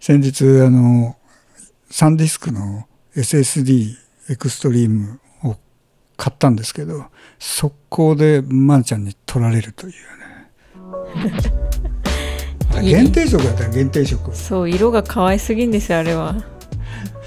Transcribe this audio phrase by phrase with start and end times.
[0.00, 1.16] 先日あの
[1.90, 3.96] サンディスクの SSD
[4.30, 5.56] エクストリームを
[6.16, 7.04] 買ったんですけど
[7.38, 10.00] 速攻でまんちゃんに取られるというね。
[12.74, 14.34] あ限定色だったよ限定色。
[14.34, 16.34] そう色が可愛すぎんですよあれは、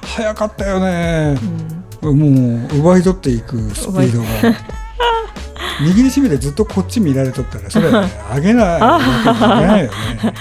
[0.00, 1.38] 早かったよね。
[2.00, 4.26] う、ん、もう奪い取っていくスピードが
[5.82, 7.88] 握りしめてずっとこっち見られとったらそれ
[8.30, 9.90] あげないわけにいかないよね。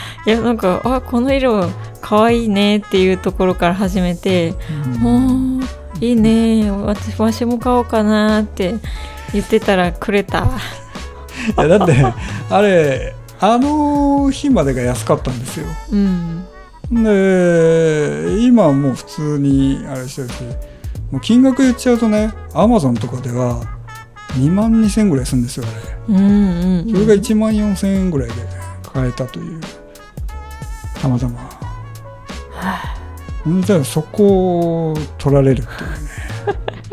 [0.26, 1.68] いやなんかあこの色
[2.02, 4.54] 可愛いねっていうところから始めて
[5.02, 5.68] うん「おー
[6.02, 8.76] いいね私わしも買おうかな」って
[9.34, 10.48] 言ってたらくれた。
[11.58, 12.06] いやだって
[12.50, 15.66] あれあの日までが安かったんですよ。
[15.92, 16.46] うん。
[16.92, 20.34] で今はもう普通にあれしてるし
[21.12, 23.62] もう金額言っちゃうとねアマゾンとかでは
[24.36, 26.16] 2万2000円ぐらいするんですよあれ。
[26.16, 28.36] うんうんそれが1万4000円ぐらいで
[28.84, 29.62] 買えたという。
[31.02, 31.50] たまたま。
[33.44, 35.98] ほんじゃそこを取られるっていうね。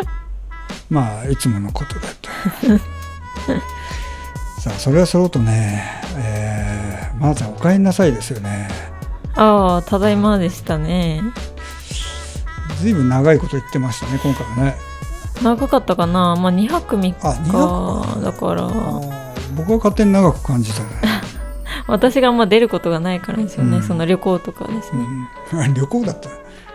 [0.90, 2.30] まあいつものことだと。
[4.60, 8.68] さあそれはそうとねえー、まー、ちゃんお帰りなさいですよね。
[9.34, 11.22] ああただいまでしたね。
[12.80, 14.89] ずいぶん長いこと言ってましたね今回はね
[15.42, 16.36] 長かったかな。
[16.36, 17.16] まあ2泊3日。
[17.22, 19.20] あ2泊だから。
[19.56, 20.88] 僕は勝手に長く感じたね、
[21.88, 23.82] 私があんま出ることがないからですよね、うん。
[23.82, 25.04] その旅行とかですね、
[25.52, 26.28] うん、旅行だった。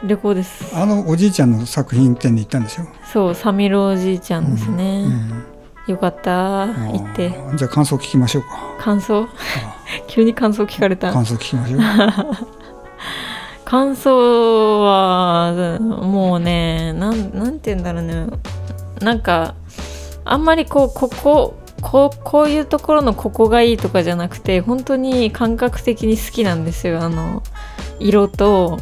[0.04, 0.76] 旅行です。
[0.76, 5.06] あのおじいちゃんの作品展に行ったんでしょ、そうサミロおじいちゃんですね、
[5.88, 5.94] うん。
[5.94, 6.68] よかった。
[6.68, 7.34] 行って。
[7.56, 8.50] じゃあ感想聞きましょうか。
[8.80, 9.28] 感想？
[10.08, 11.14] 急に感想聞かれた。
[11.14, 11.82] 感想聞きましょう。
[13.64, 18.28] 感想はもうねなんなんて言うんだろうね
[19.02, 19.56] なんか
[20.24, 27.02] あんまりこうこここうこういうところのここがいいとかじゃなくて本当に感覚的に好きなんですよ。
[27.02, 27.44] あの
[28.00, 28.80] 色と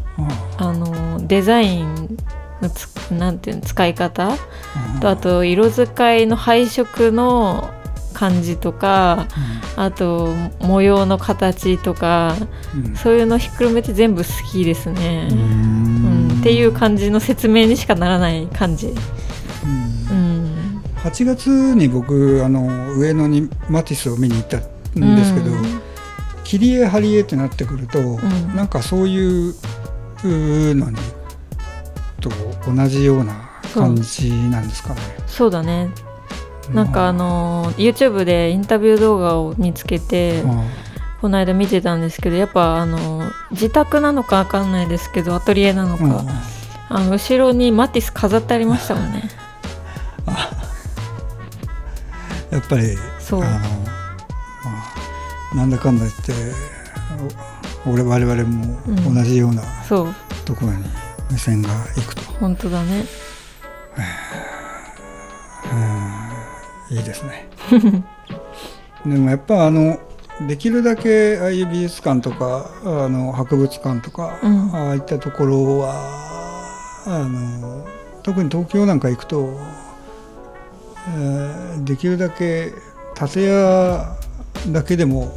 [0.57, 2.17] ああのデザイン
[2.61, 4.29] のつなんていうの使い方。
[4.29, 7.69] ーとあと色使いの配色の
[8.13, 9.27] 感じとか
[9.75, 10.29] あと
[10.61, 12.35] 模様の形とか
[12.75, 12.95] うん。
[12.95, 15.27] そういうのひっくるめて全部好きですね。
[15.29, 16.39] ううんん。
[16.39, 18.93] っていう感じの説明にしかならない感じ。
[21.03, 25.81] うんうん、8月に僕あの上野にマティスを見に行ったんですけど、うん。
[26.43, 28.55] 切り絵貼り絵ってなってくると、ん。
[28.55, 29.55] なんかそういう
[30.23, 30.97] のに
[32.19, 32.29] と
[32.65, 35.01] 同じような感じなんですかね。
[35.27, 35.89] そうだね。
[36.73, 40.63] なんかあの YouTube でインタビュー動画を見つけてあ
[41.23, 46.25] この間見てたんですけどやっぱあの自宅なのかわかんないですけどアトリエなのあか
[46.89, 49.29] あの後ろにマティス飾ってありましたもんね
[52.53, 53.47] やっぱりあの、ま
[55.53, 56.33] あ、なんだかんだ言って
[57.85, 59.15] お俺我々もうん。
[59.15, 60.13] 同じようなそう。
[60.45, 60.83] ところに
[61.31, 63.05] 目線がいくと、本当だね。
[66.91, 67.47] いいですね。
[69.05, 69.97] でもやっぱあの
[70.47, 74.69] できるだけああいう美術館とかあの博物館とか、うん。
[74.75, 75.93] ああいったところは
[77.07, 77.85] あの
[78.21, 79.82] 特に東京なんか行くと、えー
[81.83, 82.73] できるだけ
[83.15, 84.17] 建屋
[84.69, 85.31] だけでも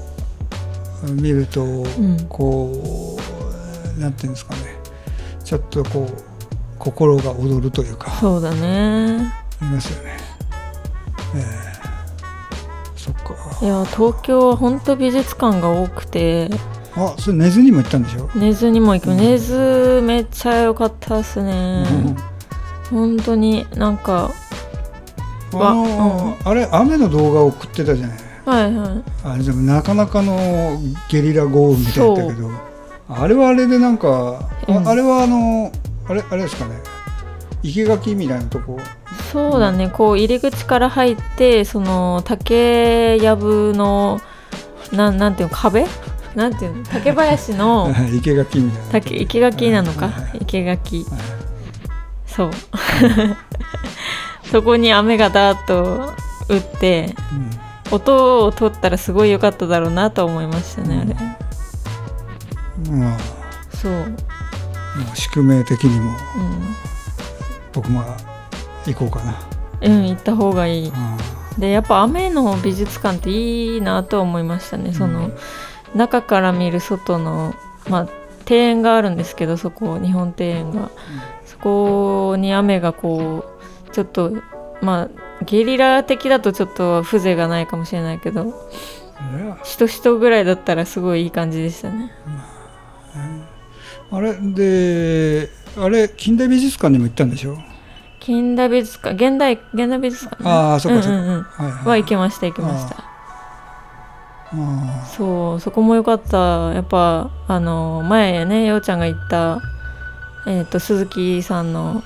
[1.04, 2.26] 見ると、ん。
[2.28, 3.18] こ
[3.98, 4.60] うなんていうんですかね。
[5.44, 6.22] ちょっとこう
[6.78, 8.10] 心が躍るというか。
[8.20, 9.32] そうだね。
[9.60, 10.16] ありますよね。
[11.34, 11.44] ええ
[12.96, 13.34] そっか。
[13.62, 16.50] いや東京は本当美術館が多くて。
[16.94, 18.30] あ、それ根津にも行ったんでしょ？
[18.34, 19.14] 根津にも行く。
[19.14, 21.84] 根津めっちゃ良かったですね。
[22.90, 24.30] 本当になんか
[25.56, 26.34] うん。
[26.44, 28.18] あれ雨の動画を送ってたじゃない。
[28.44, 29.02] はいはい。
[29.24, 32.50] あれでもなかなかのゲリラ豪雨みたいだったけど、
[33.08, 35.72] あれはあれでなんか、あれはあの
[36.08, 36.76] あれあれですかね。
[37.62, 38.78] 生垣みたいなとこ。
[39.32, 39.90] そうだね。
[39.90, 44.20] こう入り口から入ってその竹やぶの
[44.92, 45.86] なんなんていうの壁？
[46.36, 46.84] なんていうの？
[46.84, 47.92] 竹林の
[48.22, 48.88] 生垣みたいな。
[48.92, 50.06] 竹生垣なのか？
[50.08, 50.98] はいはい生垣。
[50.98, 51.06] はい
[52.26, 52.50] そう
[54.50, 56.14] そこに雨がダーッと
[56.48, 57.14] 打って
[57.90, 61.16] 音を取ったらすごい良かっただろうなと思いましたねあれ。
[62.90, 63.00] うん。
[63.00, 63.18] まあ、
[63.72, 64.08] そう、うん、も
[65.12, 66.12] う宿命的にも
[67.72, 68.02] 僕も
[68.86, 69.38] 行こうかな。
[69.82, 70.92] うん、行った方がいい。
[70.94, 71.16] あ
[71.58, 75.30] でやっぱ雨の美術館っていいなと思いましたね、その
[75.94, 77.54] 中から見る外の
[77.88, 78.08] まあ
[78.48, 80.90] 庭園があるんですけどそこ日本庭園が、
[81.46, 83.55] そこに雨がこう
[83.96, 84.30] ちょっと
[84.82, 85.08] ま
[85.40, 88.68] あゲリラ的だとちょっと風情がないかもしれないけど
[89.64, 92.12] しとしとぐらいだったらすごいいい感じでしたね。
[94.10, 95.48] あれで
[95.78, 97.56] あれ近代美術館にも行ったんでしょ？
[98.20, 99.14] 近代美術館？
[99.14, 102.96] 現代現代美術館、ね、ああそっかそっか、うんはいはいは行きました行きました。
[104.52, 106.74] あそうそこも良かった。
[106.74, 109.62] やっぱあの前ねようちゃんが言った、
[110.46, 112.02] えー、と鈴木さんの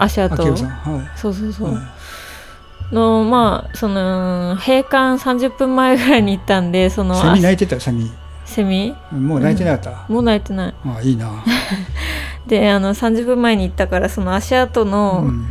[0.00, 1.18] あ足跡はい。
[1.18, 2.94] そうそうそう、はい。
[2.94, 8.10] のまあその閉館30分前ぐらいに行ったんでそのセミ泣いてたよセミ。
[8.44, 8.96] セミ？
[9.12, 10.74] もう泣いてなかった、もう泣いてない。
[10.84, 11.44] ああいいな、
[12.48, 15.46] であの30分前に行ったからその足跡の、うん。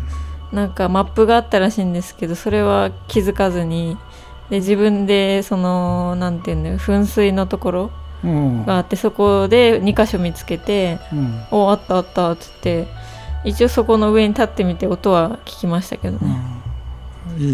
[0.52, 3.98] なんかマップがあったらしいんですけどそれは気づかずに
[4.50, 7.92] で自分でそのなんていうんだよ噴水のところ
[8.24, 8.66] うん。
[8.66, 12.88] があってそこで2箇所見つけてうん「おあったあった」っつって
[13.46, 16.38] 一応そこの上に立ってみて音は聞きましたけどね。
[17.38, 17.44] うん。
[17.44, 17.46] い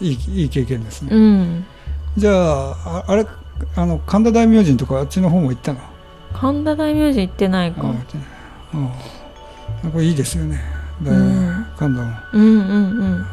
[0.00, 1.64] いいいいい経験ですね、うん。
[2.16, 3.24] じゃあああれ
[3.76, 5.78] あの神田大明神とかあっちの方も行ったの？
[6.32, 7.82] 神田大明神行ってないか。
[7.84, 7.94] あ
[9.90, 10.60] これいいですよね。
[11.02, 11.66] だうん。
[11.76, 12.12] 神田も。
[12.32, 12.62] うんうんう
[13.04, 13.18] ん。
[13.18, 13.26] う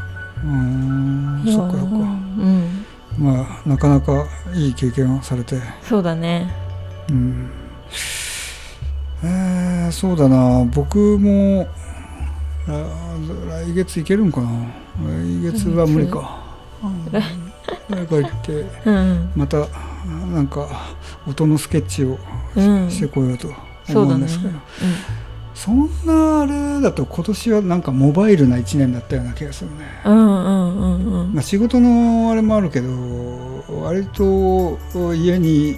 [1.46, 1.56] ーん。
[1.56, 1.96] そっかそっか。
[1.96, 2.86] うん。
[3.18, 5.60] まあなかなかいい経験をされて。
[5.82, 6.54] そうだね。
[7.10, 7.52] うん。
[7.56, 10.66] えー、そうだな。
[10.74, 11.68] 僕も
[12.68, 13.18] あ
[13.66, 14.50] 来月行けるんかな。
[15.04, 16.44] 来月は無理か。
[17.12, 17.24] 来
[17.90, 19.68] 誰か行ってうんまた
[20.34, 20.68] なんか
[21.28, 22.18] 音のスケッチを
[22.56, 22.90] うん。
[22.90, 23.50] してこようと
[23.90, 24.54] 思うんですけど、
[25.54, 31.22] そんなあれだと今年はなんかモバイルな1年だったような気がするね、うんうんうんうん。
[31.22, 32.90] うんまあ、仕事のあれもあるけど
[33.84, 34.80] 割と
[35.14, 35.78] 家に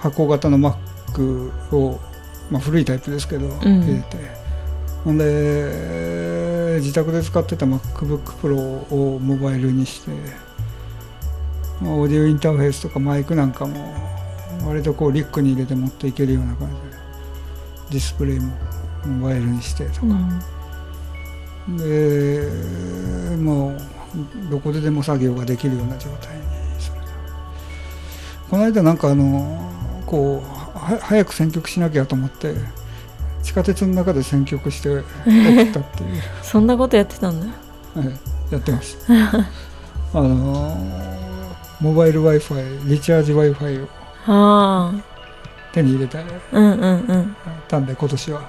[0.00, 2.00] 箱型の Mac を、
[2.50, 4.16] まあ、古いタイプですけど、入れて
[5.04, 8.56] ほんで自宅で使ってた MacBookPro
[8.92, 10.10] をモバイルにして、
[11.80, 13.94] まあ、オーディオインターフェースとかマイクなんかも
[14.66, 16.80] 割とこうリュックに入れて持っていけるような感じで
[17.90, 18.52] ディスプレイも
[19.06, 20.06] モバイルにしてとか、
[21.78, 22.48] で
[23.36, 23.78] もう
[24.50, 26.42] どこででも作業ができるような状態に
[28.52, 29.72] この間なんかあの
[30.04, 30.51] こうは
[30.82, 32.54] 早く選曲しなきゃと思って
[33.42, 35.04] 地下鉄の中で選曲して送っ
[35.72, 36.22] たっていう。
[36.42, 37.46] そんなことやってたんだ。
[37.46, 38.18] はい
[38.50, 39.38] やってました。
[40.18, 40.76] あの
[41.80, 43.88] モバイル w i f i リチャージ w i f i を
[44.26, 44.92] あ
[45.72, 46.86] 手に入れたあうんうんう
[47.16, 47.36] ん。
[47.66, 48.42] たんで今年は。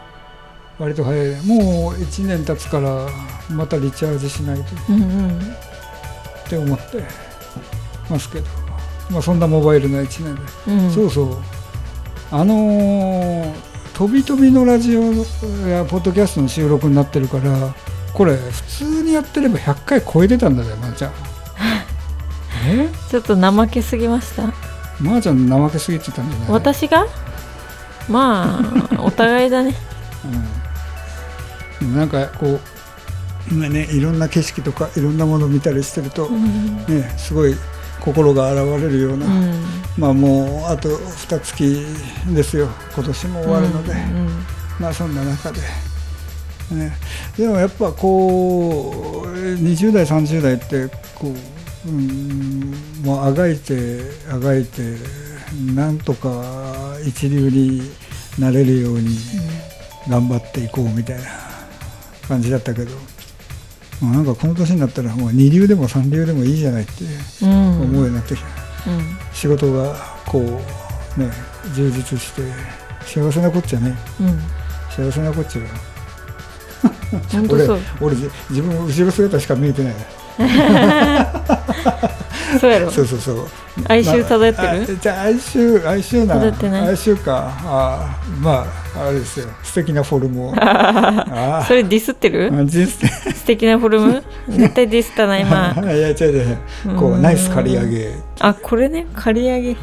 [0.78, 1.46] 割と早い。
[1.46, 3.08] もう1年経つから
[3.50, 4.64] またリチャージしないと。
[4.90, 5.40] うんうん。
[6.46, 7.04] って思って
[8.10, 8.46] ますけど、
[9.10, 10.92] まあ、そんなモバイルな1年で、うん。
[10.92, 11.38] そうそう
[12.32, 15.04] あのー飛び飛びのラジオ
[15.68, 17.76] やポッドキャストの収録になってるから
[18.12, 21.12] これ普通にやってれば100回超えてたんだよまー、ちゃん。
[22.66, 22.90] え？
[23.12, 24.48] ちょっと怠けすぎました？
[25.00, 26.50] まー、ちゃん怠けすぎてたんじゃない？
[26.50, 27.06] 私が？
[28.10, 28.60] ま
[28.98, 29.76] あ お互いだね。
[31.82, 32.60] うん、なんかこう
[33.52, 36.78] 今ねいろんな景色とかいろんなものを見たりしてると、うん。
[36.88, 37.56] ね、すごい
[38.04, 39.64] 心が洗われるような、うん。
[39.98, 42.68] まあもうあと2月ですよ。
[42.94, 44.30] 今年も終わるので、うん
[44.80, 45.60] まあそんな中で、
[46.72, 46.92] ね、
[47.38, 51.34] でもやっぱこう20代30代ってこ
[51.86, 52.74] う、うん、
[53.04, 54.98] もうあがいてあがいて
[55.76, 57.82] なんとか一流に
[58.40, 59.16] なれるように
[60.10, 61.24] 頑張っていこうみたいな
[62.28, 62.92] 感じだったけど、
[64.04, 66.92] もうなんかこの年になったらもう二流でも三流でもいいじゃないって
[67.44, 67.82] うん。
[67.84, 68.48] 思うようになってきた。
[68.92, 69.18] うん。
[69.32, 69.96] 仕事が
[70.28, 71.32] こうね
[71.74, 72.42] 充実して
[73.06, 73.96] 幸せなこっちゃね。
[74.20, 74.40] うん。
[74.90, 75.68] 幸せなこっちゃよ
[77.50, 77.66] 俺
[78.02, 79.94] 俺じ自分後ろ姿しか見えてない
[82.60, 82.92] そうやろ。
[82.92, 83.48] そうそうそう。
[83.88, 84.82] 哀愁漂ってまある？
[84.84, 86.52] あじゃあ哀愁哀愁な哀
[86.94, 87.52] 愁か。
[87.64, 89.48] あまああれですよ。
[89.64, 90.54] 素敵なフォルムを。
[91.68, 92.52] それディスってる？
[92.54, 94.24] あ人生素敵なフォルム？
[94.50, 95.74] 絶対ディスったな今。
[95.78, 96.58] いや違う違う。
[96.98, 97.22] こううん。
[97.22, 98.14] ナイス刈り上げ。
[98.40, 99.06] あこれね？
[99.16, 99.78] 刈り上げ。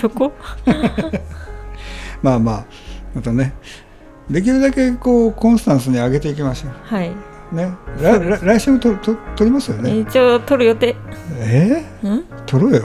[0.00, 0.32] そこ？
[2.22, 2.64] まあまあ
[3.14, 3.52] またね
[4.30, 7.12] できるだけこうコンスタンスに上げていきましょはい、う
[7.52, 9.98] ねらら来週もとと撮りますよね。
[9.98, 10.96] 一応撮る予定。
[11.38, 12.12] えうん？
[12.18, 12.82] ー、撮ろうよ